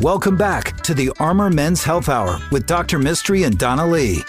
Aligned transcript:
Welcome 0.00 0.36
back 0.36 0.80
to 0.82 0.94
the 0.94 1.10
Armor 1.18 1.50
Men's 1.50 1.82
Health 1.82 2.08
Hour 2.08 2.38
with 2.52 2.66
Dr. 2.66 3.00
Mistry 3.00 3.44
and 3.44 3.58
Donna 3.58 3.84
Lee. 3.84 4.22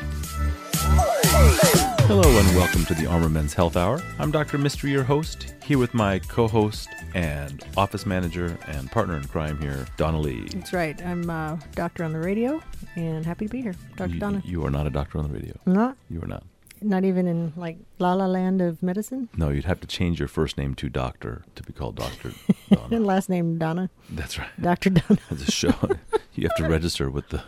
Hello 2.07 2.27
and 2.27 2.55
welcome 2.55 2.85
to 2.85 2.95
the 2.95 3.05
Armor 3.05 3.29
Men's 3.29 3.53
Health 3.53 3.77
Hour. 3.77 4.01
I'm 4.17 4.31
Dr. 4.31 4.57
Mistry, 4.57 4.89
your 4.89 5.03
host, 5.03 5.53
here 5.63 5.77
with 5.77 5.93
my 5.93 6.17
co-host 6.19 6.89
and 7.13 7.63
office 7.77 8.07
manager 8.07 8.57
and 8.67 8.89
partner 8.89 9.15
in 9.15 9.25
crime 9.25 9.59
here, 9.59 9.85
Donna 9.97 10.19
Lee. 10.19 10.47
That's 10.53 10.73
right. 10.73 10.99
I'm 11.05 11.29
a 11.29 11.59
doctor 11.75 12.03
on 12.03 12.13
the 12.13 12.19
radio 12.19 12.63
and 12.95 13.23
happy 13.23 13.45
to 13.45 13.51
be 13.51 13.61
here. 13.61 13.75
Dr. 13.95 14.13
You, 14.13 14.19
Donna. 14.19 14.41
you 14.43 14.65
are 14.65 14.71
not 14.71 14.87
a 14.87 14.89
doctor 14.89 15.19
on 15.19 15.27
the 15.27 15.33
radio. 15.33 15.53
I'm 15.67 15.73
not? 15.73 15.97
You 16.09 16.19
are 16.23 16.27
not. 16.27 16.43
Not 16.81 17.03
even 17.05 17.27
in 17.27 17.53
like 17.55 17.77
La 17.99 18.13
La 18.13 18.25
Land 18.25 18.61
of 18.61 18.81
medicine? 18.81 19.29
No, 19.37 19.49
you'd 19.49 19.65
have 19.65 19.79
to 19.81 19.87
change 19.87 20.19
your 20.19 20.27
first 20.27 20.57
name 20.57 20.73
to 20.75 20.89
Doctor 20.89 21.43
to 21.55 21.63
be 21.63 21.73
called 21.73 21.95
Doctor 21.95 22.31
Donna. 22.71 22.95
And 22.95 23.05
last 23.05 23.29
name 23.29 23.57
Donna. 23.57 23.89
That's 24.09 24.39
right. 24.39 24.49
Dr. 24.59 24.89
Donna. 24.89 25.19
As 25.29 25.41
a 25.47 25.51
show, 25.51 25.73
you 26.33 26.47
have 26.47 26.57
to 26.57 26.67
register 26.67 27.09
with 27.09 27.29
the 27.29 27.43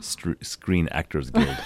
Str- 0.00 0.32
Screen 0.40 0.88
Actors 0.90 1.30
Guild. 1.30 1.56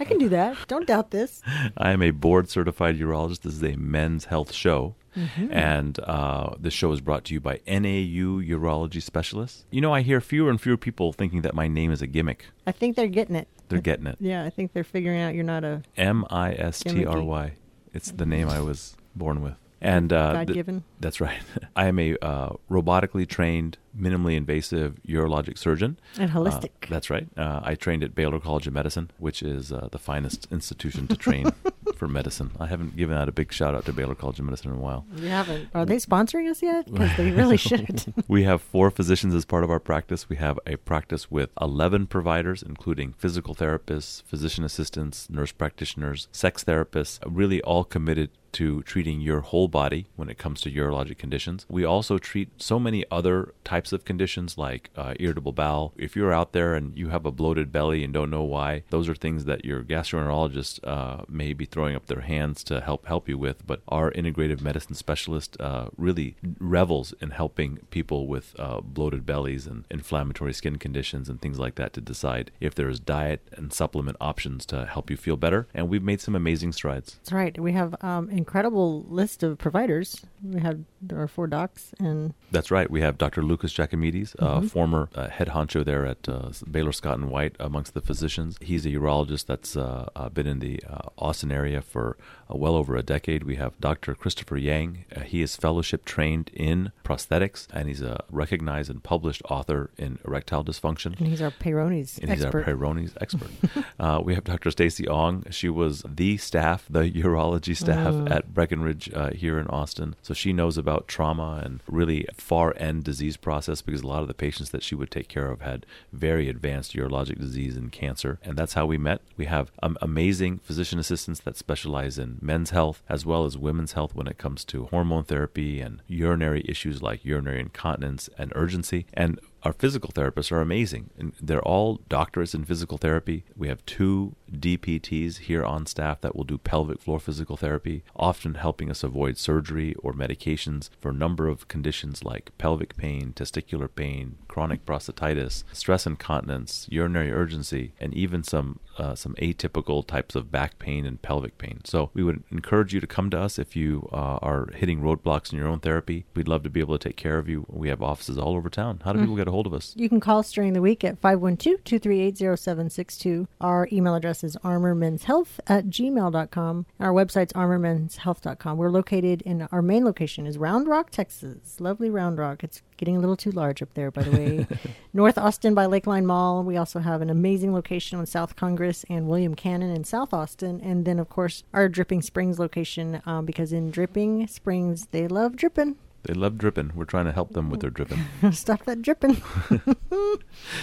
I 0.00 0.04
can 0.04 0.18
do 0.18 0.28
that. 0.30 0.56
Don't 0.68 0.86
doubt 0.86 1.10
this. 1.10 1.42
I 1.76 1.90
am 1.90 2.02
a 2.02 2.10
board 2.10 2.48
certified 2.48 2.96
urologist. 2.98 3.40
This 3.42 3.54
is 3.54 3.62
a 3.64 3.76
men's 3.76 4.26
health 4.26 4.52
show. 4.52 4.94
Mm-hmm. 5.16 5.52
And 5.52 5.98
uh, 6.00 6.54
this 6.58 6.74
show 6.74 6.92
is 6.92 7.00
brought 7.00 7.24
to 7.24 7.34
you 7.34 7.40
by 7.40 7.60
NAU 7.66 8.40
Urology 8.42 9.02
Specialists. 9.02 9.64
You 9.70 9.80
know, 9.80 9.92
I 9.92 10.02
hear 10.02 10.20
fewer 10.20 10.50
and 10.50 10.60
fewer 10.60 10.76
people 10.76 11.12
thinking 11.12 11.42
that 11.42 11.54
my 11.54 11.68
name 11.68 11.90
is 11.90 12.02
a 12.02 12.06
gimmick. 12.06 12.46
I 12.66 12.72
think 12.72 12.96
they're 12.96 13.08
getting 13.08 13.34
it. 13.36 13.48
They're 13.68 13.80
getting 13.80 14.06
it. 14.06 14.16
Yeah, 14.20 14.44
I 14.44 14.50
think 14.50 14.72
they're 14.72 14.84
figuring 14.84 15.20
out 15.20 15.34
you're 15.34 15.44
not 15.44 15.64
a 15.64 15.82
M 15.96 16.24
I 16.30 16.52
S 16.52 16.80
T 16.80 17.04
R 17.04 17.22
Y. 17.22 17.52
It's 17.92 18.10
the 18.10 18.26
name 18.26 18.48
I 18.48 18.60
was 18.60 18.96
born 19.14 19.42
with. 19.42 19.54
And 19.80 20.12
uh, 20.12 20.32
God 20.32 20.46
th- 20.46 20.54
given. 20.54 20.84
that's 21.00 21.20
right. 21.20 21.38
I 21.76 21.86
am 21.86 21.98
a 21.98 22.16
uh, 22.22 22.50
robotically 22.70 23.28
trained, 23.28 23.76
minimally 23.98 24.34
invasive 24.36 24.98
urologic 25.06 25.58
surgeon. 25.58 25.98
And 26.18 26.30
holistic. 26.30 26.70
Uh, 26.82 26.86
that's 26.88 27.10
right. 27.10 27.28
Uh, 27.36 27.60
I 27.62 27.74
trained 27.74 28.02
at 28.02 28.14
Baylor 28.14 28.40
College 28.40 28.66
of 28.66 28.72
Medicine, 28.72 29.10
which 29.18 29.42
is 29.42 29.72
uh, 29.72 29.88
the 29.92 29.98
finest 29.98 30.48
institution 30.50 31.06
to 31.08 31.16
train 31.16 31.50
for 31.96 32.06
medicine. 32.08 32.50
I 32.60 32.66
haven't 32.66 32.96
given 32.96 33.16
out 33.16 33.28
a 33.28 33.32
big 33.32 33.52
shout 33.52 33.74
out 33.74 33.84
to 33.86 33.92
Baylor 33.92 34.14
College 34.14 34.38
of 34.38 34.44
Medicine 34.44 34.70
in 34.72 34.76
a 34.76 34.80
while. 34.80 35.04
you 35.16 35.28
haven't. 35.28 35.68
Are 35.74 35.84
they 35.84 35.96
sponsoring 35.96 36.50
us 36.50 36.62
yet? 36.62 36.90
Because 36.92 37.16
they 37.16 37.30
really 37.40 37.56
should. 37.56 38.12
We 38.28 38.42
have 38.44 38.60
four 38.60 38.90
physicians 38.90 39.34
as 39.34 39.44
part 39.44 39.64
of 39.64 39.70
our 39.70 39.78
practice. 39.80 40.28
We 40.28 40.36
have 40.36 40.58
a 40.66 40.76
practice 40.76 41.30
with 41.30 41.50
11 41.60 42.06
providers, 42.08 42.62
including 42.62 43.14
physical 43.14 43.54
therapists, 43.54 44.22
physician 44.24 44.64
assistants, 44.64 45.28
nurse 45.30 45.52
practitioners, 45.52 46.28
sex 46.32 46.64
therapists, 46.64 47.18
really 47.26 47.62
all 47.62 47.84
committed 47.84 48.30
to 48.56 48.82
treating 48.84 49.20
your 49.20 49.40
whole 49.40 49.68
body 49.68 50.06
when 50.16 50.30
it 50.30 50.38
comes 50.38 50.60
to 50.62 50.70
urologic 50.70 51.18
conditions. 51.18 51.66
We 51.68 51.84
also 51.84 52.16
treat 52.16 52.48
so 52.56 52.78
many 52.78 53.04
other 53.10 53.52
types 53.64 53.92
of 53.92 54.06
conditions 54.06 54.56
like 54.56 54.88
uh, 54.96 55.14
irritable 55.20 55.52
bowel. 55.52 55.92
If 55.96 56.16
you're 56.16 56.32
out 56.32 56.52
there 56.52 56.74
and 56.74 56.96
you 56.96 57.08
have 57.10 57.26
a 57.26 57.30
bloated 57.30 57.70
belly 57.70 58.02
and 58.02 58.14
don't 58.14 58.30
know 58.30 58.44
why, 58.44 58.84
those 58.88 59.08
are 59.10 59.14
things 59.14 59.44
that 59.44 59.66
your 59.66 59.82
gastroenterologist 59.82 60.80
uh, 60.84 61.24
may 61.28 61.52
be 61.52 61.66
throwing 61.66 61.94
up 61.94 62.06
their 62.06 62.22
hands 62.22 62.64
to 62.64 62.80
help 62.80 63.06
help 63.06 63.28
you 63.28 63.36
with. 63.36 63.66
But 63.66 63.82
our 63.88 64.10
integrative 64.10 64.62
medicine 64.62 64.94
specialist 64.94 65.60
uh, 65.60 65.88
really 65.96 66.36
revels 66.58 67.12
in 67.20 67.30
helping 67.30 67.78
people 67.90 68.26
with 68.26 68.54
uh, 68.58 68.80
bloated 68.80 69.26
bellies 69.26 69.66
and 69.66 69.84
inflammatory 69.90 70.54
skin 70.54 70.76
conditions 70.76 71.28
and 71.28 71.40
things 71.42 71.58
like 71.58 71.74
that 71.74 71.92
to 71.92 72.00
decide 72.00 72.50
if 72.60 72.74
there's 72.74 72.98
diet 72.98 73.46
and 73.52 73.72
supplement 73.72 74.16
options 74.20 74.64
to 74.66 74.86
help 74.86 75.10
you 75.10 75.16
feel 75.16 75.36
better. 75.36 75.66
And 75.74 75.90
we've 75.90 76.02
made 76.02 76.22
some 76.22 76.34
amazing 76.34 76.72
strides. 76.72 77.16
That's 77.16 77.32
right. 77.32 77.58
We 77.58 77.72
have 77.72 77.94
um, 78.02 78.30
incredible 78.46 79.04
list 79.08 79.42
of 79.42 79.58
providers. 79.58 80.24
We 80.42 80.60
have 80.60 80.78
there 81.02 81.20
are 81.20 81.28
four 81.28 81.46
docs 81.48 81.92
and 81.98 82.32
That's 82.52 82.70
right. 82.70 82.88
We 82.88 83.00
have 83.00 83.18
Dr. 83.18 83.42
Lucas 83.42 83.72
Jacomides, 83.72 84.34
uh, 84.38 84.60
former 84.62 85.08
uh, 85.14 85.28
head 85.28 85.48
honcho 85.48 85.84
there 85.84 86.06
at 86.06 86.28
uh, 86.28 86.50
Baylor 86.70 86.92
Scott 86.92 87.18
and 87.18 87.28
White 87.30 87.56
amongst 87.58 87.94
the 87.94 88.00
physicians. 88.00 88.56
He's 88.60 88.86
a 88.86 88.90
urologist 88.90 89.46
that's 89.46 89.76
uh, 89.76 90.08
uh, 90.14 90.28
been 90.28 90.46
in 90.46 90.60
the 90.60 90.80
uh, 90.88 91.08
Austin 91.18 91.50
area 91.50 91.82
for 91.82 92.16
uh, 92.50 92.56
well 92.56 92.76
over 92.76 92.96
a 92.96 93.02
decade. 93.02 93.42
We 93.42 93.56
have 93.56 93.78
Dr. 93.80 94.14
Christopher 94.14 94.56
Yang. 94.56 95.04
Uh, 95.14 95.20
he 95.20 95.42
is 95.42 95.56
fellowship 95.56 96.04
trained 96.04 96.50
in 96.54 96.92
prosthetics, 97.04 97.66
and 97.72 97.88
he's 97.88 98.02
a 98.02 98.24
recognized 98.30 98.90
and 98.90 99.02
published 99.02 99.42
author 99.50 99.90
in 99.98 100.18
erectile 100.24 100.64
dysfunction. 100.64 101.18
and 101.18 101.26
he's 101.28 101.42
our 101.42 101.50
Peyronie's 101.50 102.18
And 102.18 102.30
he's 102.30 102.44
our 102.44 102.48
expert. 102.48 102.66
Peyronie's 102.66 103.14
expert. 103.20 103.50
uh, 104.00 104.20
we 104.24 104.34
have 104.34 104.44
Dr. 104.44 104.70
Stacy 104.70 105.08
Ong. 105.08 105.44
She 105.50 105.68
was 105.68 106.04
the 106.08 106.36
staff, 106.36 106.86
the 106.88 107.10
urology 107.10 107.76
staff 107.76 108.14
at 108.30 108.35
Brackenridge 108.44 109.14
uh, 109.14 109.30
here 109.30 109.58
in 109.58 109.66
Austin. 109.68 110.14
So 110.22 110.34
she 110.34 110.52
knows 110.52 110.76
about 110.76 111.08
trauma 111.08 111.62
and 111.64 111.80
really 111.86 112.26
far 112.34 112.74
end 112.76 113.04
disease 113.04 113.36
process 113.36 113.82
because 113.82 114.02
a 114.02 114.06
lot 114.06 114.22
of 114.22 114.28
the 114.28 114.34
patients 114.34 114.70
that 114.70 114.82
she 114.82 114.94
would 114.94 115.10
take 115.10 115.28
care 115.28 115.50
of 115.50 115.60
had 115.60 115.86
very 116.12 116.48
advanced 116.48 116.94
urologic 116.94 117.38
disease 117.38 117.76
and 117.76 117.92
cancer. 117.92 118.38
And 118.42 118.56
that's 118.56 118.74
how 118.74 118.86
we 118.86 118.98
met. 118.98 119.20
We 119.36 119.46
have 119.46 119.70
um, 119.82 119.96
amazing 120.00 120.58
physician 120.58 120.98
assistants 120.98 121.40
that 121.40 121.56
specialize 121.56 122.18
in 122.18 122.38
men's 122.40 122.70
health 122.70 123.02
as 123.08 123.24
well 123.24 123.44
as 123.44 123.58
women's 123.58 123.92
health 123.92 124.14
when 124.14 124.26
it 124.26 124.38
comes 124.38 124.64
to 124.66 124.86
hormone 124.86 125.24
therapy 125.24 125.80
and 125.80 126.02
urinary 126.06 126.64
issues 126.68 127.02
like 127.02 127.24
urinary 127.24 127.60
incontinence 127.60 128.28
and 128.38 128.52
urgency. 128.54 129.06
And 129.14 129.40
our 129.66 129.72
physical 129.72 130.10
therapists 130.10 130.52
are 130.52 130.60
amazing. 130.60 131.10
And 131.18 131.32
they're 131.42 131.60
all 131.60 131.98
doctorates 132.08 132.54
in 132.54 132.64
physical 132.64 132.98
therapy. 132.98 133.44
We 133.56 133.66
have 133.66 133.84
two 133.84 134.36
DPTs 134.52 135.38
here 135.38 135.64
on 135.64 135.86
staff 135.86 136.20
that 136.20 136.36
will 136.36 136.44
do 136.44 136.56
pelvic 136.56 137.00
floor 137.00 137.18
physical 137.18 137.56
therapy, 137.56 138.04
often 138.14 138.54
helping 138.54 138.90
us 138.92 139.02
avoid 139.02 139.38
surgery 139.38 139.96
or 139.96 140.12
medications 140.12 140.88
for 141.00 141.08
a 141.10 141.14
number 141.14 141.48
of 141.48 141.66
conditions 141.66 142.22
like 142.22 142.56
pelvic 142.58 142.96
pain, 142.96 143.32
testicular 143.34 143.88
pain, 143.92 144.36
chronic 144.46 144.86
prostatitis, 144.86 145.64
stress 145.72 146.06
incontinence, 146.06 146.86
urinary 146.88 147.32
urgency, 147.32 147.92
and 147.98 148.14
even 148.14 148.44
some 148.44 148.78
uh, 148.98 149.14
some 149.14 149.34
atypical 149.34 150.06
types 150.06 150.34
of 150.34 150.50
back 150.50 150.78
pain 150.78 151.04
and 151.04 151.20
pelvic 151.20 151.58
pain. 151.58 151.80
So 151.84 152.10
we 152.14 152.22
would 152.22 152.42
encourage 152.50 152.94
you 152.94 153.00
to 153.00 153.06
come 153.06 153.28
to 153.30 153.38
us 153.38 153.58
if 153.58 153.76
you 153.76 154.08
uh, 154.12 154.38
are 154.40 154.70
hitting 154.74 155.00
roadblocks 155.00 155.52
in 155.52 155.58
your 155.58 155.68
own 155.68 155.80
therapy. 155.80 156.24
We'd 156.34 156.48
love 156.48 156.62
to 156.62 156.70
be 156.70 156.80
able 156.80 156.96
to 156.96 157.08
take 157.08 157.16
care 157.16 157.36
of 157.36 157.48
you. 157.48 157.66
We 157.68 157.88
have 157.88 158.02
offices 158.02 158.38
all 158.38 158.54
over 158.54 158.70
town. 158.70 159.02
How 159.04 159.12
do 159.12 159.20
people 159.20 159.36
get 159.36 159.48
a 159.48 159.50
hold 159.56 159.66
of 159.66 159.74
us? 159.74 159.94
You 159.96 160.08
can 160.08 160.20
call 160.20 160.38
us 160.40 160.52
during 160.52 160.74
the 160.74 160.82
week 160.82 161.02
at 161.02 161.20
512-238-0762. 161.20 163.48
Our 163.60 163.88
email 163.90 164.14
address 164.14 164.44
is 164.44 164.54
armormenshealth 164.56 165.58
at 165.66 165.86
gmail.com. 165.86 166.86
Our 167.00 167.12
website's 167.12 167.54
armormenshealth.com. 167.54 168.76
We're 168.76 168.90
located 168.90 169.40
in, 169.42 169.62
our 169.72 169.80
main 169.80 170.04
location 170.04 170.46
is 170.46 170.58
Round 170.58 170.86
Rock, 170.86 171.08
Texas. 171.10 171.80
Lovely 171.80 172.10
Round 172.10 172.38
Rock. 172.38 172.62
It's 172.62 172.82
getting 172.98 173.16
a 173.16 173.20
little 173.20 173.36
too 173.36 173.50
large 173.50 173.80
up 173.80 173.94
there, 173.94 174.10
by 174.10 174.24
the 174.24 174.30
way. 174.30 174.66
North 175.14 175.38
Austin 175.38 175.72
by 175.74 175.86
Lakeline 175.86 176.26
Mall. 176.26 176.62
We 176.62 176.76
also 176.76 177.00
have 177.00 177.22
an 177.22 177.30
amazing 177.30 177.72
location 177.72 178.18
on 178.18 178.26
South 178.26 178.56
Congress 178.56 179.06
and 179.08 179.26
William 179.26 179.54
Cannon 179.54 179.90
in 179.90 180.04
South 180.04 180.34
Austin. 180.34 180.82
And 180.82 181.06
then, 181.06 181.18
of 181.18 181.30
course, 181.30 181.64
our 181.72 181.88
Dripping 181.88 182.20
Springs 182.20 182.58
location, 182.58 183.22
um, 183.24 183.46
because 183.46 183.72
in 183.72 183.90
Dripping 183.90 184.46
Springs, 184.48 185.06
they 185.12 185.26
love 185.26 185.56
dripping. 185.56 185.96
They 186.26 186.34
love 186.34 186.58
dripping. 186.58 186.92
We're 186.94 187.04
trying 187.04 187.26
to 187.26 187.32
help 187.32 187.52
them 187.52 187.70
with 187.70 187.80
their 187.80 187.90
dripping. 187.90 188.18
Stop 188.52 188.84
that 188.84 189.02
dripping. 189.02 189.40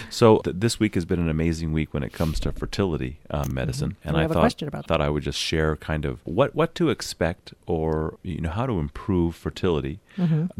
So 0.09 0.37
th- 0.39 0.55
this 0.59 0.79
week 0.79 0.95
has 0.95 1.05
been 1.05 1.19
an 1.19 1.29
amazing 1.29 1.73
week 1.73 1.93
when 1.93 2.03
it 2.03 2.13
comes 2.13 2.39
to 2.41 2.51
fertility 2.51 3.19
uh, 3.29 3.45
medicine, 3.49 3.97
and 4.03 4.15
We 4.15 4.23
I 4.23 4.27
thought 4.27 4.61
thought 4.87 5.01
I 5.01 5.09
would 5.09 5.23
just 5.23 5.39
share 5.39 5.75
kind 5.75 6.05
of 6.05 6.21
what 6.25 6.53
what 6.55 6.75
to 6.75 6.89
expect 6.89 7.53
or 7.65 8.17
you 8.23 8.39
know 8.41 8.49
how 8.51 8.65
to 8.65 8.79
improve 8.79 9.35
fertility. 9.35 9.99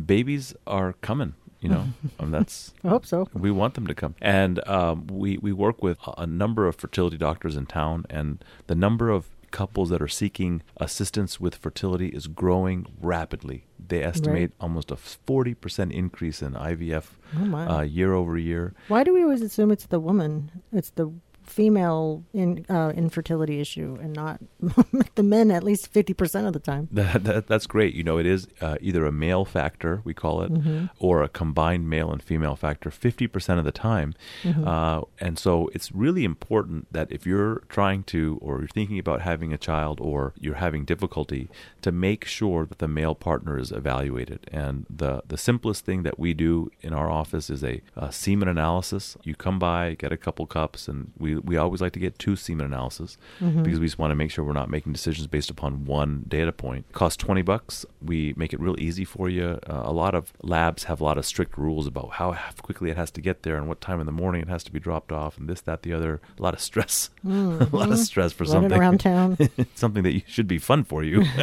Babies 0.03 0.55
are 0.67 0.93
coming. 1.01 1.35
You 1.61 1.69
know, 1.69 1.85
um, 2.19 2.31
that's 2.31 2.73
I 2.83 2.89
hope 2.89 3.05
so. 3.05 3.29
we 3.33 3.49
want 3.49 3.75
them 3.75 3.87
to 3.87 3.95
come, 3.95 4.15
and 4.19 4.59
um, 4.67 5.07
we 5.07 5.37
we 5.37 5.53
work 5.53 5.81
with 5.81 5.97
a 6.17 6.27
number 6.27 6.67
of 6.67 6.75
fertility 6.75 7.17
doctors 7.17 7.55
in 7.55 7.67
town, 7.67 8.05
and 8.09 8.43
the 8.67 8.75
number 8.75 9.09
of 9.09 9.29
couples 9.53 9.89
that 9.91 10.01
are 10.01 10.07
seeking 10.21 10.61
assistance 10.77 11.39
with 11.39 11.55
fertility 11.55 12.09
is 12.09 12.27
growing 12.27 12.85
rapidly. 12.99 13.59
They 13.87 14.03
estimate 14.03 14.51
almost 14.59 14.91
a 14.91 14.97
forty 14.97 15.53
percent 15.53 15.91
increase 15.93 16.41
in 16.41 16.53
IVF 16.53 17.05
Oh, 17.37 17.55
uh, 17.55 17.81
year 17.81 18.13
over 18.13 18.37
year. 18.37 18.73
Why 18.89 19.03
do 19.05 19.13
we 19.13 19.21
always 19.23 19.41
assume 19.41 19.71
it's 19.71 19.85
the 19.85 19.99
woman? 19.99 20.33
It's 20.71 20.89
the 20.99 21.05
female 21.43 22.23
in 22.33 22.65
uh, 22.69 22.91
infertility 22.95 23.59
issue, 23.59 23.97
and 24.01 24.13
not 24.13 24.39
the 25.15 25.23
men. 25.23 25.51
At 25.51 25.63
least 25.63 25.87
fifty 25.87 26.13
percent 26.13 26.47
of 26.47 26.53
the 26.53 26.59
time. 26.59 26.87
That, 26.91 27.23
that 27.23 27.47
that's 27.47 27.67
great. 27.67 27.93
You 27.95 28.03
know, 28.03 28.17
it 28.17 28.25
is 28.25 28.47
uh, 28.61 28.77
either 28.81 29.05
a 29.05 29.11
male 29.11 29.45
factor 29.45 30.01
we 30.03 30.13
call 30.13 30.41
it, 30.41 30.51
Mm-hmm. 30.53 30.85
or 30.99 31.23
a 31.23 31.29
combined 31.29 31.89
male 31.89 32.11
and 32.11 32.21
female 32.21 32.55
factor, 32.55 32.91
fifty 32.91 33.27
percent 33.27 33.59
of 33.59 33.65
the 33.65 33.71
time. 33.71 34.13
Mm-hmm. 34.43 34.67
Uh, 34.67 35.01
and 35.19 35.39
so 35.39 35.69
it's 35.73 35.91
really 35.91 36.23
important 36.23 36.91
that 36.93 37.11
if 37.11 37.25
you're 37.25 37.63
trying 37.69 38.03
to, 38.03 38.37
or 38.41 38.59
you're 38.59 38.67
thinking 38.67 38.99
about 38.99 39.21
having 39.21 39.51
a 39.53 39.57
child, 39.57 39.99
or 39.99 40.33
you're 40.39 40.55
having 40.55 40.85
difficulty, 40.85 41.49
to 41.81 41.91
make 41.91 42.25
sure 42.25 42.65
that 42.65 42.79
the 42.79 42.87
male 42.87 43.15
partner 43.15 43.57
is 43.57 43.71
evaluated. 43.71 44.47
And 44.51 44.85
the 44.89 45.23
the 45.27 45.37
simplest 45.37 45.85
thing 45.85 46.03
that 46.03 46.19
we 46.19 46.33
do 46.33 46.69
in 46.81 46.93
our 46.93 47.09
office 47.09 47.49
is 47.49 47.63
a, 47.63 47.81
a 47.95 48.11
semen 48.11 48.47
analysis. 48.47 49.17
You 49.23 49.35
come 49.35 49.59
by, 49.59 49.95
get 49.95 50.11
a 50.11 50.17
couple 50.17 50.45
cups, 50.45 50.87
and 50.87 51.11
we 51.17 51.32
we, 51.35 51.39
we 51.41 51.57
always 51.57 51.81
like 51.81 51.93
to 51.93 51.99
get 51.99 52.19
two 52.19 52.35
semen 52.35 52.65
analysis 52.65 53.17
Mm-hmm. 53.39 53.63
because 53.63 53.79
we 53.79 53.85
just 53.87 53.97
want 53.99 54.11
to 54.11 54.15
make 54.15 54.31
sure 54.31 54.43
we're 54.45 54.53
not 54.53 54.69
making 54.69 54.93
decisions 54.93 55.27
based 55.27 55.49
upon 55.49 55.85
one 55.85 56.23
data 56.27 56.51
point. 56.51 56.85
Costs 56.93 57.17
20 57.17 57.41
bucks. 57.41 57.85
We 58.01 58.33
make 58.37 58.53
it 58.53 58.59
real 58.59 58.75
easy 58.79 59.05
for 59.05 59.29
you. 59.29 59.59
Uh, 59.67 59.81
a 59.83 59.91
lot 59.91 60.15
of 60.15 60.31
labs 60.41 60.85
have 60.85 61.01
a 61.01 61.03
lot 61.03 61.17
of 61.17 61.25
strict 61.25 61.57
rules 61.57 61.87
about 61.87 62.11
how, 62.13 62.33
quickly 62.61 62.89
it 62.91 62.97
has 62.97 63.11
to 63.11 63.21
get 63.21 63.43
there 63.43 63.57
and 63.57 63.67
what 63.67 63.81
time 63.81 63.99
in 63.99 64.05
the 64.05 64.11
morning 64.11 64.41
it 64.41 64.49
has 64.49 64.63
to 64.65 64.71
be 64.71 64.79
dropped 64.79 65.11
off 65.11 65.37
and 65.37 65.49
this, 65.49 65.61
that, 65.61 65.83
the 65.83 65.93
other. 65.93 66.21
A 66.37 66.41
lot 66.41 66.53
of 66.53 66.59
stress. 66.61 67.09
a 67.25 67.29
lot 67.71 67.89
of 67.91 67.97
stress 67.99 68.31
for 68.31 68.43
Mm-hmm. 68.45 68.53
Running 68.53 68.69
something. 68.69 68.79
around 68.81 68.99
town. 68.99 69.37
something 69.75 70.03
that 70.03 70.13
you 70.13 70.21
should 70.27 70.47
be 70.47 70.57
fun 70.59 70.83
for 70.83 71.03
you. 71.03 71.23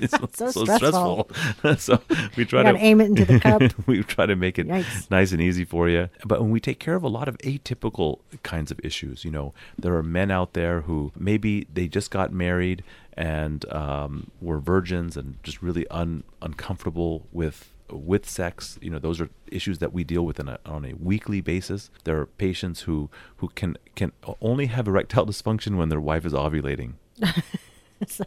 it's 0.00 0.12
so, 0.36 0.50
So 0.50 0.64
stressful. 0.64 1.30
so 1.78 2.00
we 2.36 2.44
try 2.44 2.62
to 2.70 2.78
aim 2.78 3.00
it 3.00 3.06
into 3.06 3.24
the 3.24 3.40
cup. 3.40 3.62
we 3.86 4.02
try 4.02 4.26
to 4.26 4.36
make 4.36 4.58
it 4.58 4.68
Yikes. 4.68 5.10
nice 5.10 5.32
and 5.32 5.40
easy 5.40 5.64
for 5.64 5.88
you. 5.88 6.08
But 6.24 6.40
when 6.40 6.50
we 6.50 6.60
take 6.60 6.78
care 6.78 6.94
of 6.94 7.02
a 7.02 7.08
lot 7.08 7.28
of 7.28 7.36
atypical 7.38 8.20
kinds 8.42 8.70
of 8.70 8.80
issues, 8.84 9.17
you 9.24 9.30
know, 9.30 9.54
there 9.78 9.94
are 9.94 10.02
men 10.02 10.30
out 10.30 10.52
there 10.52 10.82
who 10.82 11.12
maybe 11.16 11.66
they 11.72 11.88
just 11.88 12.10
got 12.10 12.32
married 12.32 12.82
and 13.14 13.70
um, 13.72 14.30
were 14.40 14.58
virgins 14.58 15.16
and 15.16 15.36
just 15.42 15.62
really 15.62 15.86
un- 15.88 16.24
uncomfortable 16.42 17.26
with 17.32 17.70
with 17.90 18.28
sex. 18.28 18.78
You 18.82 18.90
know 18.90 18.98
those 18.98 19.20
are 19.20 19.30
issues 19.50 19.78
that 19.78 19.92
we 19.92 20.04
deal 20.04 20.24
with 20.24 20.38
a, 20.38 20.58
on 20.66 20.84
a 20.84 20.92
weekly 20.94 21.40
basis. 21.40 21.90
There 22.04 22.18
are 22.18 22.26
patients 22.26 22.82
who 22.82 23.10
who 23.38 23.48
can 23.48 23.76
can 23.94 24.12
only 24.40 24.66
have 24.66 24.86
erectile 24.86 25.26
dysfunction 25.26 25.76
when 25.76 25.88
their 25.88 26.00
wife 26.00 26.24
is 26.24 26.32
ovulating. 26.32 26.94
So, 28.06 28.24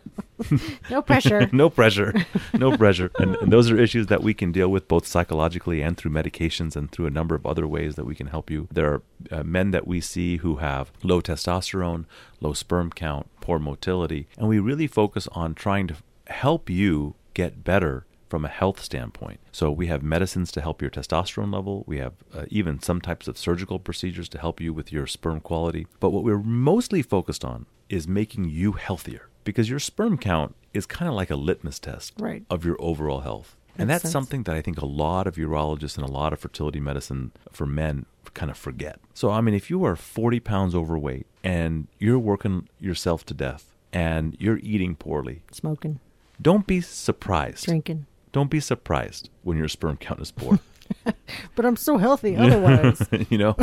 no 0.89 1.01
pressure. 1.01 1.49
no 1.51 1.69
pressure 1.69 2.13
no 2.53 2.75
pressure 2.77 3.11
and, 3.19 3.35
and 3.37 3.51
those 3.51 3.69
are 3.69 3.77
issues 3.77 4.07
that 4.07 4.23
we 4.23 4.33
can 4.33 4.51
deal 4.51 4.69
with 4.69 4.87
both 4.87 5.05
psychologically 5.05 5.81
and 5.81 5.97
through 5.97 6.11
medications 6.11 6.75
and 6.75 6.91
through 6.91 7.05
a 7.05 7.11
number 7.11 7.35
of 7.35 7.45
other 7.45 7.67
ways 7.67 7.95
that 7.95 8.05
we 8.05 8.15
can 8.15 8.27
help 8.27 8.49
you 8.49 8.67
there 8.71 8.93
are 8.93 9.01
uh, 9.31 9.43
men 9.43 9.71
that 9.71 9.87
we 9.87 10.01
see 10.01 10.37
who 10.37 10.57
have 10.57 10.91
low 11.03 11.21
testosterone 11.21 12.05
low 12.39 12.53
sperm 12.53 12.91
count 12.91 13.27
poor 13.39 13.59
motility 13.59 14.27
and 14.37 14.47
we 14.47 14.59
really 14.59 14.87
focus 14.87 15.27
on 15.33 15.53
trying 15.53 15.87
to 15.87 15.95
help 16.27 16.69
you 16.69 17.15
get 17.33 17.63
better 17.63 18.05
from 18.31 18.45
a 18.45 18.47
health 18.47 18.81
standpoint. 18.81 19.41
So 19.51 19.69
we 19.69 19.87
have 19.87 20.01
medicines 20.01 20.53
to 20.53 20.61
help 20.61 20.81
your 20.81 20.89
testosterone 20.89 21.53
level. 21.53 21.83
We 21.85 21.97
have 21.97 22.13
uh, 22.33 22.45
even 22.47 22.81
some 22.81 23.01
types 23.01 23.27
of 23.27 23.37
surgical 23.37 23.77
procedures 23.77 24.29
to 24.29 24.39
help 24.39 24.61
you 24.61 24.73
with 24.73 24.89
your 24.89 25.05
sperm 25.05 25.41
quality. 25.41 25.85
But 25.99 26.11
what 26.11 26.23
we're 26.23 26.39
mostly 26.39 27.01
focused 27.01 27.43
on 27.43 27.65
is 27.89 28.07
making 28.07 28.45
you 28.45 28.71
healthier 28.71 29.27
because 29.43 29.69
your 29.69 29.79
sperm 29.79 30.17
count 30.17 30.55
is 30.73 30.85
kind 30.85 31.09
of 31.09 31.15
like 31.15 31.29
a 31.29 31.35
litmus 31.35 31.79
test 31.79 32.13
Right. 32.19 32.43
of 32.49 32.63
your 32.65 32.75
overall 32.79 33.21
health. 33.21 33.55
and 33.77 33.87
Makes 33.87 33.95
that's 33.95 34.01
sense. 34.03 34.11
something 34.13 34.43
that 34.43 34.55
I 34.55 34.61
think 34.61 34.81
a 34.81 34.85
lot 34.85 35.27
of 35.27 35.35
urologists 35.35 35.97
and 35.97 36.07
a 36.07 36.11
lot 36.11 36.33
of 36.33 36.39
fertility 36.39 36.79
medicine 36.79 37.31
for 37.51 37.65
men 37.65 38.05
kind 38.33 38.51
of 38.51 38.57
forget. 38.57 38.99
So, 39.13 39.31
I 39.31 39.41
mean, 39.41 39.55
if 39.55 39.69
you 39.69 39.83
are 39.85 39.95
40 39.95 40.39
pounds 40.41 40.75
overweight 40.75 41.25
and 41.43 41.87
you're 41.99 42.19
working 42.19 42.67
yourself 42.79 43.25
to 43.27 43.33
death 43.33 43.73
and 43.93 44.35
you're 44.39 44.59
eating 44.61 44.95
poorly, 44.95 45.41
Smoking, 45.51 45.99
don't 46.41 46.67
be 46.67 46.81
surprised. 46.81 47.65
drinking. 47.65 48.05
Don't 48.33 48.49
be 48.49 48.59
surprised 48.59 49.29
when 49.43 49.57
your 49.57 49.67
sperm 49.67 49.97
count 49.97 50.19
is 50.21 50.31
poor. 50.31 50.59
But 51.55 51.65
I'm 51.65 51.75
so 51.75 51.97
healthy 51.97 52.35
otherwise. 52.37 53.07
you 53.29 53.37
know, 53.43 53.55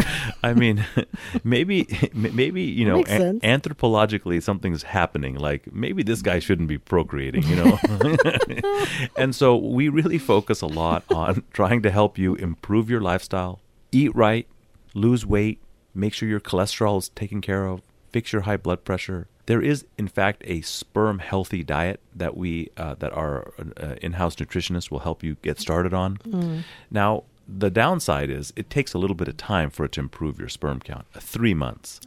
I 0.43 0.55
mean, 0.55 0.85
maybe, 1.45 1.87
maybe 2.15 2.63
you 2.63 2.85
know, 2.87 3.03
an- 3.05 3.41
anthropologically 3.41 4.43
something's 4.43 4.83
happening. 4.83 5.35
Like 5.37 5.73
maybe 5.73 6.03
this 6.03 6.23
guy 6.23 6.39
shouldn't 6.39 6.69
be 6.69 6.79
procreating. 6.79 7.43
You 7.45 7.57
know, 7.57 7.79
and 9.17 9.35
so 9.35 9.57
we 9.57 9.89
really 9.89 10.19
focus 10.19 10.61
a 10.61 10.67
lot 10.67 11.05
on 11.11 11.45
trying 11.53 11.83
to 11.83 11.91
help 11.91 12.19
you 12.19 12.35
improve 12.37 12.89
your 12.91 13.01
lifestyle, 13.01 13.61
eat 13.93 14.15
right, 14.15 14.47
lose 14.95 15.27
weight, 15.27 15.61
make 15.95 16.15
sure 16.15 16.29
your 16.29 16.41
cholesterol 16.41 16.99
is 16.99 17.09
taken 17.11 17.41
care 17.41 17.67
of, 17.67 17.83
fix 18.13 18.33
your 18.33 18.43
high 18.43 18.57
blood 18.57 18.85
pressure. 18.85 19.29
There 19.49 19.63
is, 19.63 19.87
in 19.97 20.09
fact, 20.09 20.43
a 20.45 20.61
sperm 20.61 21.21
healthy 21.21 21.65
diet 21.65 22.01
that 22.15 22.37
we 22.37 22.69
uh, 22.77 22.97
that 23.03 23.13
our 23.15 23.51
uh, 23.59 23.95
in-house 24.03 24.37
nutritionist 24.37 24.91
will 24.91 24.99
help 25.09 25.25
you 25.25 25.37
get 25.41 25.59
started 25.59 25.95
on. 25.95 26.19
Now, 26.91 27.25
the 27.49 27.71
downside 27.71 28.29
is 28.29 28.53
it 28.57 28.69
takes 28.69 28.93
a 28.93 28.99
little 28.99 29.17
bit 29.17 29.27
of 29.27 29.39
time 29.39 29.71
for 29.71 29.87
it 29.87 29.93
to 29.93 30.01
improve 30.01 30.39
your 30.39 30.51
sperm 30.51 30.81
count, 30.81 31.07
uh, 31.15 31.21
three 31.21 31.55
months. 31.55 31.99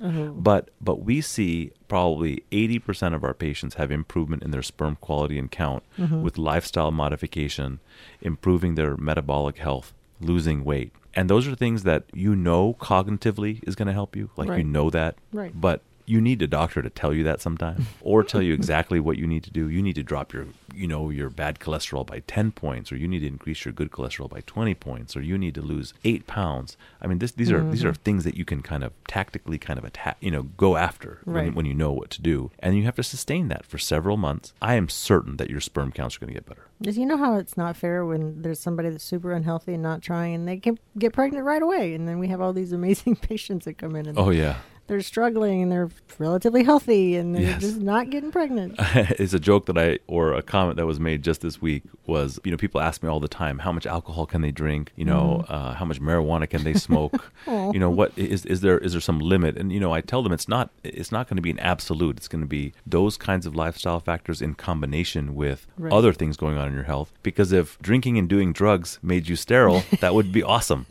But 0.50 0.70
but 0.80 0.98
we 1.04 1.20
see 1.20 1.72
probably 1.88 2.44
eighty 2.52 2.78
percent 2.78 3.16
of 3.16 3.24
our 3.24 3.34
patients 3.34 3.74
have 3.76 3.90
improvement 3.92 4.44
in 4.44 4.52
their 4.52 4.62
sperm 4.62 4.96
quality 5.02 5.40
and 5.40 5.50
count 5.50 5.82
with 6.24 6.38
lifestyle 6.38 6.92
modification, 6.92 7.80
improving 8.22 8.76
their 8.76 8.96
metabolic 8.98 9.58
health, 9.58 9.94
losing 10.20 10.64
weight. 10.64 10.92
And 11.16 11.28
those 11.28 11.48
are 11.48 11.56
things 11.56 11.82
that 11.84 12.04
you 12.14 12.36
know 12.36 12.76
cognitively 12.76 13.68
is 13.68 13.76
going 13.76 13.88
to 13.88 13.94
help 13.94 14.16
you. 14.16 14.30
Like 14.38 14.48
you 14.60 14.64
know 14.64 14.92
that. 14.92 15.16
Right. 15.34 15.60
But 15.60 15.82
you 16.06 16.22
need 16.22 16.42
a 16.42 16.48
doctor 16.48 16.82
to 16.82 16.90
tell 16.90 17.14
you 17.14 17.24
that 17.24 17.42
sometime 17.42 17.88
or 18.02 18.24
tell 18.24 18.42
you 18.42 18.54
exactly 18.54 19.00
what 19.00 19.18
you 19.18 19.28
need 19.28 19.44
to 19.44 19.52
do. 19.52 19.70
You 19.70 19.82
need 19.82 19.96
to 19.96 20.04
drop 20.04 20.34
your, 20.34 20.48
you 20.74 20.88
know, 20.88 21.10
your 21.10 21.30
bad 21.30 21.60
cholesterol 21.60 22.06
by 22.06 22.22
10 22.28 22.52
points 22.52 22.92
or 22.92 22.98
you 22.98 23.08
need 23.08 23.20
to 23.20 23.28
increase 23.28 23.66
your 23.66 23.74
good 23.74 23.92
cholesterol 23.92 24.30
by 24.30 24.42
20 24.42 24.74
points 24.76 25.16
or 25.16 25.22
you 25.22 25.38
need 25.38 25.56
to 25.56 25.62
lose 25.62 25.94
8 26.04 26.28
pounds. 26.28 26.78
I 27.02 27.08
mean, 27.08 27.20
this, 27.20 27.32
these 27.32 27.52
are 27.52 27.64
these 27.70 27.84
are 27.84 27.92
mm-hmm. 27.92 28.04
things 28.04 28.24
that 28.24 28.36
you 28.36 28.46
can 28.46 28.62
kind 28.62 28.84
of 28.84 28.94
tactically 29.08 29.58
kind 29.58 29.78
of 29.78 29.86
attack, 29.86 30.18
you 30.20 30.32
know, 30.32 30.44
go 30.44 30.78
after 30.78 31.20
when, 31.26 31.36
Right. 31.36 31.56
when 31.56 31.66
you 31.66 31.74
know 31.74 31.92
what 31.92 32.10
to 32.12 32.22
do. 32.22 32.52
And 32.60 32.78
you 32.78 32.84
have 32.84 32.96
to 32.96 33.04
sustain 33.04 33.48
that 33.50 33.66
for 33.66 33.78
several 33.78 34.18
months. 34.18 34.54
I 34.62 34.76
am 34.76 34.90
certain 34.90 35.38
that 35.38 35.50
your 35.50 35.60
sperm 35.62 35.92
counts 35.92 36.16
are 36.16 36.20
going 36.20 36.30
to 36.30 36.34
get 36.34 36.46
better. 36.46 36.68
Because 36.80 36.98
you 36.98 37.06
know 37.06 37.18
how 37.18 37.36
it's 37.38 37.58
not 37.58 37.78
fair 37.78 38.06
when 38.06 38.42
there's 38.42 38.60
somebody 38.60 38.90
that's 38.90 39.04
super 39.04 39.32
unhealthy 39.34 39.74
and 39.74 39.84
not 39.84 40.02
trying, 40.02 40.34
and 40.34 40.48
they 40.48 40.58
can 40.58 40.80
get 40.98 41.14
pregnant 41.14 41.46
right 41.46 41.62
away, 41.62 41.94
and 41.94 42.08
then 42.08 42.18
we 42.20 42.28
have 42.30 42.42
all 42.42 42.54
these 42.54 42.72
amazing 42.72 43.16
patients 43.30 43.66
that 43.66 43.78
come 43.78 43.96
in 43.96 44.08
and 44.08 44.18
Oh 44.18 44.30
yeah. 44.32 44.58
They're 44.88 45.02
struggling 45.02 45.62
and 45.64 45.72
they're 45.72 45.90
relatively 46.20 46.64
healthy 46.64 47.16
and 47.16 47.34
they're 47.34 47.42
Yes. 47.44 47.62
just 47.62 47.78
not 47.82 48.10
getting 48.10 48.32
pregnant. 48.32 48.76
it's 48.80 49.34
a 49.34 49.40
joke 49.40 49.66
that 49.68 49.78
I 49.78 50.00
or 50.08 50.34
a 50.34 50.42
comment 50.42 50.78
that 50.78 50.86
was 50.86 51.00
made 51.00 51.24
just 51.24 51.42
this 51.42 51.62
week 51.62 51.84
was 52.06 52.40
you 52.44 52.52
know 52.52 52.58
people 52.58 52.82
ask 52.82 53.02
me 53.02 53.08
all 53.10 53.20
the 53.22 53.28
time 53.30 53.60
how 53.60 53.72
much 53.72 53.86
alcohol 53.86 54.26
can 54.26 54.42
they 54.42 54.52
drink? 54.52 54.92
You 54.96 55.06
know 55.06 55.46
uh, 55.48 55.74
how 55.76 55.86
much 55.86 56.02
marijuana 56.02 56.50
can 56.50 56.64
they 56.64 56.74
smoke? 56.74 57.32
You 57.48 57.80
know 57.80 57.90
what 57.90 58.12
is 58.18 58.46
is 58.46 58.62
there 58.62 58.78
is 58.80 58.92
there 58.94 59.02
some 59.02 59.20
limit? 59.20 59.58
And 59.58 59.72
you 59.72 59.80
know 59.80 59.94
I 59.94 60.02
tell 60.02 60.22
them 60.24 60.32
it's 60.34 60.48
not 60.48 60.70
it's 60.84 61.12
not 61.12 61.28
going 61.28 61.38
to 61.38 61.42
be 61.42 61.52
an 61.52 61.60
absolute. 61.60 62.18
It's 62.18 62.28
going 62.28 62.42
to 62.42 62.48
be 62.48 62.74
those 62.86 63.18
kinds 63.18 63.46
of 63.46 63.56
lifestyle 63.56 64.00
factors 64.00 64.42
in 64.42 64.56
combination 64.56 65.36
with 65.36 65.68
Right. 65.78 65.92
other 65.94 66.12
things 66.14 66.38
going 66.38 66.58
on 66.58 66.68
in 66.68 66.74
your 66.74 66.84
health. 66.84 67.12
Because 67.24 67.52
if 67.52 67.80
drinking 67.80 68.18
and 68.18 68.28
doing 68.30 68.52
drugs 68.54 69.00
made 69.02 69.28
you 69.28 69.36
sterile 69.36 69.84
that 70.02 70.14
would 70.14 70.32
be 70.32 70.44
awesome. 70.44 70.86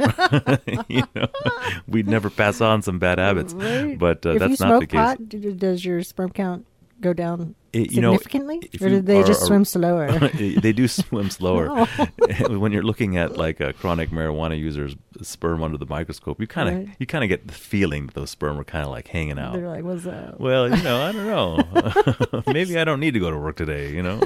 You 0.89 1.03
know 1.15 1.29
we'd 1.87 2.09
never 2.09 2.31
pass 2.31 2.61
on 2.61 2.83
some 2.83 2.99
bad 2.99 3.19
habits. 3.19 3.53
Right. 3.55 3.80
But 3.99 4.25
uh, 4.27 4.31
if 4.31 4.39
that's 4.41 4.61
you 4.61 4.67
not 4.67 4.81
the 4.81 4.87
case 4.87 4.99
pot, 4.99 5.29
does 5.59 5.85
your 5.85 6.03
sperm 6.03 6.31
count 6.31 6.67
go 7.01 7.13
down 7.15 7.55
It- 7.73 7.93
you 7.93 8.03
know, 8.03 8.13
significantly, 8.13 8.69
if 8.73 8.83
or 8.83 8.89
do 8.91 9.01
they 9.01 9.21
are 9.21 9.25
just 9.25 9.47
swim 9.47 9.65
slower? 9.65 10.11
they 10.35 10.73
do 10.73 10.87
swim 10.87 11.31
slower. 11.39 11.69
Oh. 11.71 11.87
when 12.59 12.73
you're 12.73 12.83
looking 12.83 13.17
at 13.17 13.37
like 13.39 13.61
a 13.61 13.73
chronic 13.73 14.11
marijuana 14.11 14.59
user's 14.59 14.95
sperm 15.23 15.63
under 15.63 15.79
the 15.79 15.87
microscope, 15.87 16.41
you 16.41 16.47
kind 16.47 16.69
of 16.69 16.75
Right. 16.75 16.89
you 16.99 17.07
kind 17.07 17.25
of 17.25 17.29
get 17.29 17.47
the 17.49 17.55
feeling 17.55 18.07
that 18.07 18.15
those 18.15 18.31
sperm 18.31 18.59
are 18.59 18.65
kind 18.65 18.85
of 18.85 18.91
like 18.91 19.09
hanging 19.09 19.39
out. 19.39 19.55
They're 19.55 19.69
like, 19.69 19.85
"What's 19.85 20.07
up?" 20.07 20.39
well, 20.39 20.69
you 20.69 20.83
know, 20.83 21.01
I 21.01 21.13
don't 21.13 21.27
know. 21.27 22.43
Maybe 22.53 22.79
I 22.79 22.85
don't 22.85 23.01
need 23.01 23.13
to 23.15 23.21
go 23.21 23.31
to 23.31 23.39
work 23.39 23.57
today. 23.57 23.93
You 23.95 24.03
know, 24.03 24.21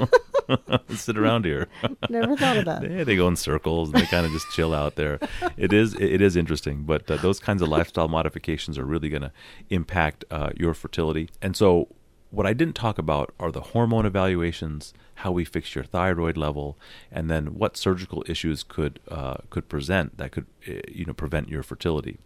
sit 0.89 1.17
around 1.17 1.45
here. 1.45 1.67
Never 2.09 2.35
thought 2.35 2.57
of 2.57 2.65
that. 2.65 2.89
Yeah, 2.89 3.03
they 3.03 3.15
go 3.15 3.27
in 3.27 3.35
circles 3.35 3.89
and 3.89 4.01
they 4.01 4.05
kind 4.05 4.25
of 4.25 4.31
just 4.31 4.49
chill 4.51 4.73
out 4.73 4.95
there. 4.95 5.19
It 5.57 5.73
is 5.73 5.93
it 5.95 6.21
is 6.21 6.35
interesting, 6.35 6.83
but 6.83 7.09
uh, 7.09 7.17
those 7.17 7.39
kinds 7.39 7.61
of 7.61 7.69
lifestyle 7.69 8.07
modifications 8.07 8.77
are 8.77 8.85
really 8.85 9.09
going 9.09 9.23
to 9.23 9.31
impact 9.69 10.25
uh, 10.31 10.49
your 10.55 10.73
fertility. 10.73 11.29
And 11.41 11.55
so, 11.55 11.89
what 12.31 12.45
I 12.45 12.53
didn't 12.53 12.75
talk 12.75 12.97
about 12.97 13.33
are 13.39 13.51
the 13.51 13.61
hormone 13.61 14.05
evaluations, 14.05 14.93
how 15.15 15.31
we 15.31 15.45
fix 15.45 15.73
your 15.73 15.83
thyroid 15.85 16.35
level, 16.35 16.77
and 17.11 17.29
then 17.29 17.55
what 17.55 17.77
surgical 17.77 18.23
issues 18.27 18.63
could 18.63 18.99
uh, 19.09 19.35
could 19.49 19.69
present 19.69 20.17
that 20.17 20.31
could 20.31 20.45
uh, 20.67 20.73
you 20.87 21.05
know 21.05 21.13
prevent 21.13 21.49
your 21.49 21.63
fertility. 21.63 22.19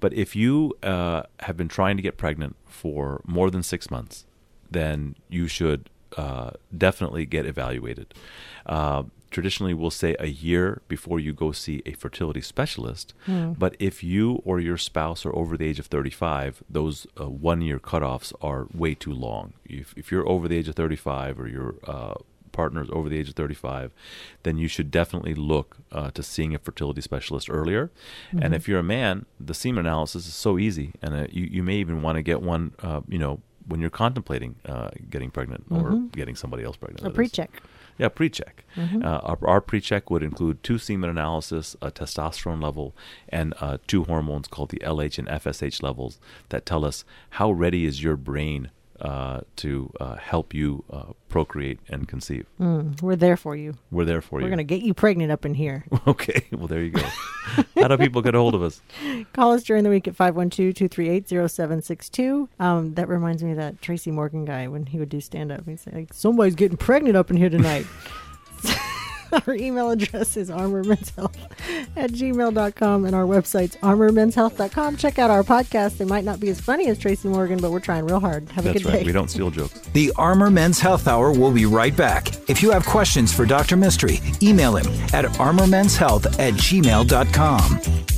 But 0.00 0.12
if 0.12 0.36
you 0.36 0.74
uh, 0.82 1.22
have 1.40 1.56
been 1.56 1.68
trying 1.68 1.96
to 1.96 2.02
get 2.02 2.16
pregnant 2.18 2.56
for 2.66 3.22
more 3.26 3.50
than 3.50 3.62
six 3.62 3.90
months, 3.90 4.26
then 4.70 5.14
you 5.28 5.46
should 5.48 5.88
uh, 6.16 6.50
definitely 6.76 7.26
get 7.26 7.46
evaluated. 7.46 8.14
Uh, 8.66 9.04
traditionally, 9.30 9.74
we'll 9.74 9.90
say 9.90 10.14
a 10.20 10.28
year 10.28 10.80
before 10.88 11.18
you 11.18 11.32
go 11.32 11.50
see 11.52 11.82
a 11.86 11.92
fertility 11.92 12.40
specialist. 12.40 13.14
But 13.26 13.74
if 13.78 14.04
you 14.04 14.42
or 14.44 14.60
your 14.60 14.78
spouse 14.78 15.26
are 15.26 15.34
over 15.34 15.56
the 15.56 15.66
age 15.66 15.78
of 15.78 15.86
35, 15.86 16.62
those 16.70 17.06
uh, 17.20 17.28
one 17.28 17.60
year 17.60 17.78
cutoffs 17.78 18.32
are 18.40 18.66
way 18.72 18.94
too 18.94 19.12
long. 19.12 19.54
If, 19.64 19.92
if 19.96 20.10
you're 20.12 20.28
over 20.28 20.46
the 20.48 20.56
age 20.56 20.68
of 20.68 20.76
35 20.76 21.40
or 21.40 21.48
your 21.48 21.74
uh, 21.84 22.14
partner 22.52 22.82
is 22.82 22.88
over 22.92 23.08
the 23.08 23.18
age 23.18 23.28
of 23.28 23.34
35, 23.34 23.90
then 24.44 24.56
you 24.56 24.68
should 24.68 24.90
definitely 24.92 25.34
look 25.34 25.78
uh, 25.90 26.12
to 26.12 26.22
seeing 26.22 26.54
a 26.54 26.58
fertility 26.58 27.00
specialist 27.00 27.50
earlier. 27.50 27.90
And 28.40 28.54
if 28.54 28.68
you're 28.68 28.78
a 28.78 28.84
man, 28.84 29.26
the 29.40 29.54
semen 29.54 29.84
analysis 29.86 30.28
is 30.28 30.34
so 30.34 30.56
easy, 30.58 30.92
and 31.02 31.12
uh, 31.14 31.26
you, 31.30 31.44
you 31.50 31.62
may 31.64 31.74
even 31.76 32.00
want 32.00 32.16
to 32.16 32.22
get 32.22 32.40
one, 32.40 32.72
uh, 32.80 33.00
you 33.08 33.18
know, 33.18 33.40
when 33.66 33.80
you're 33.80 33.90
contemplating 33.90 34.56
uh, 34.66 34.90
getting 35.10 35.30
pregnant 35.30 35.64
or 35.70 35.98
getting 36.12 36.36
somebody 36.36 36.64
else 36.64 36.76
pregnant. 36.76 37.00
Mm-hmm. 37.00 37.10
A 37.10 37.14
pre-check. 37.14 37.62
Yeah, 37.98 38.08
pre-check. 38.08 38.64
Mm-hmm. 38.76 39.04
Uh, 39.04 39.18
our, 39.18 39.38
our 39.42 39.60
pre-check 39.60 40.10
would 40.10 40.22
include 40.22 40.62
two 40.62 40.78
semen 40.78 41.10
analysis, 41.10 41.76
a 41.80 41.90
testosterone 41.90 42.62
level, 42.62 42.94
and 43.28 43.54
uh, 43.60 43.78
two 43.86 44.04
hormones 44.04 44.48
called 44.48 44.70
the 44.70 44.78
LH 44.78 45.18
and 45.18 45.28
FSH 45.28 45.82
levels 45.82 46.18
that 46.48 46.66
tell 46.66 46.84
us 46.84 47.04
how 47.30 47.50
ready 47.50 47.84
is 47.84 48.02
your 48.02 48.16
brain 48.16 48.70
uh, 49.00 49.40
to 49.56 49.92
uh, 50.00 50.16
help 50.16 50.54
you 50.54 50.84
uh, 50.90 51.12
procreate 51.28 51.78
and 51.88 52.06
conceive. 52.06 52.46
Mm, 52.60 53.00
we're 53.02 53.16
there 53.16 53.36
for 53.36 53.56
you. 53.56 53.74
We're 53.90 54.04
there 54.04 54.20
for 54.20 54.38
you. 54.40 54.44
We're 54.44 54.50
going 54.50 54.58
to 54.58 54.64
get 54.64 54.82
you 54.82 54.94
pregnant 54.94 55.32
up 55.32 55.44
in 55.44 55.54
here. 55.54 55.84
Okay, 56.06 56.44
well 56.52 56.66
there 56.66 56.82
you 56.82 56.90
go. 56.90 57.02
how 57.76 57.88
do 57.88 57.96
people 57.96 58.20
get 58.20 58.34
a 58.34 58.38
hold 58.38 58.54
of 58.54 58.62
us? 58.62 58.82
Call 59.32 59.52
us 59.52 59.62
during 59.62 59.82
the 59.84 59.90
week 59.90 60.06
at 60.06 60.14
512-238-0762. 60.14 62.48
Um, 62.60 62.92
that 62.94 63.08
reminds 63.08 63.42
me 63.42 63.52
of 63.52 63.56
that 63.56 63.80
Tracy 63.80 64.10
Morgan 64.10 64.44
guy 64.44 64.68
when 64.68 64.84
he 64.86 64.98
would 64.98 65.08
do 65.08 65.20
stand-up. 65.20 65.64
He'd 65.66 65.80
say, 65.80 65.92
like, 65.92 66.12
somebody's 66.12 66.54
getting 66.54 66.76
pregnant 66.76 67.16
up 67.16 67.30
in 67.30 67.38
here 67.38 67.48
tonight. 67.48 67.86
our 69.46 69.54
email 69.54 69.90
address 69.90 70.36
is 70.36 70.50
armormenshealth 70.50 71.34
at 71.96 72.10
gmail.com 72.10 73.04
and 73.04 73.14
our 73.14 73.24
website's 73.24 73.76
armormenshealth.com. 73.76 74.96
Check 74.96 75.18
out 75.18 75.30
our 75.30 75.42
podcast. 75.42 75.98
They 75.98 76.04
might 76.04 76.24
not 76.24 76.40
be 76.40 76.48
as 76.48 76.60
funny 76.60 76.88
as 76.88 76.98
Tracy 76.98 77.28
Morgan, 77.28 77.58
but 77.60 77.70
we're 77.70 77.80
trying 77.80 78.06
real 78.06 78.20
hard. 78.20 78.48
Have 78.50 78.66
a 78.66 78.72
That's 78.72 78.82
good 78.82 78.92
right. 78.92 79.00
day. 79.00 79.04
We 79.04 79.12
don't 79.12 79.28
steal 79.30 79.50
jokes. 79.50 79.78
The 79.92 80.12
Armor 80.16 80.50
Men's 80.50 80.80
Health 80.80 81.08
Hour 81.08 81.32
will 81.32 81.52
be 81.52 81.66
right 81.66 81.96
back. 81.96 82.28
If 82.48 82.62
you 82.62 82.70
have 82.70 82.84
questions 82.86 83.32
for 83.34 83.44
Dr. 83.46 83.76
Mistry, 83.76 84.20
email 84.42 84.76
him 84.76 84.86
at 85.12 85.24
armormenshealth 85.36 86.26
at 86.38 86.54
gmail.com. 86.54 88.13